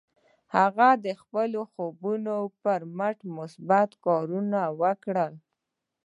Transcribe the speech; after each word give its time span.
هغه 0.55 0.89
د 1.05 1.07
خپلو 1.21 1.59
خوبونو 1.71 2.35
پر 2.63 2.81
مټ 2.97 3.17
مثبت 3.37 3.89
کارونه 4.05 4.59
وکړل 4.81 5.33